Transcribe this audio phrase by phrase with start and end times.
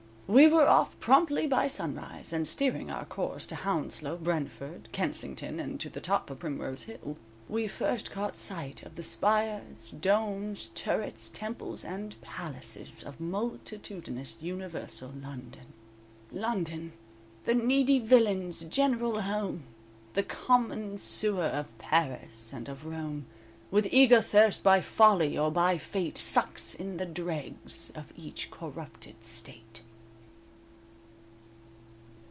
[0.33, 5.77] We were off promptly by sunrise, and steering our course to Houndslow, Brentford, Kensington, and
[5.81, 7.17] to the top of Primrose Hill,
[7.49, 15.09] we first caught sight of the spires, domes, turrets, temples and palaces of multitudinous, universal
[15.09, 15.73] London.
[16.33, 16.93] _"London,
[17.43, 19.63] the needy villain's general home,
[20.13, 23.25] The common sewer of Paris and of Rome;
[23.69, 29.25] With eager thirst by folly or by fate, Sucks in the dregs of each corrupted
[29.25, 29.81] state."